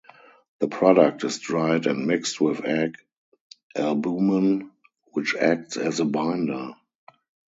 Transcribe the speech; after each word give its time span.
The 0.61 0.67
product 0.67 1.23
is 1.25 1.37
dried 1.37 1.85
and 1.85 2.07
mixed 2.07 2.41
with 2.41 2.65
egg 2.65 2.95
albumen, 3.75 4.71
which 5.11 5.35
acts 5.35 5.77
as 5.77 5.99
a 5.99 6.05
binder. 6.05 6.71